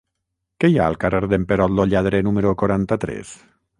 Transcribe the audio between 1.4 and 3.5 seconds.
Perot lo Lladre número quaranta-tres?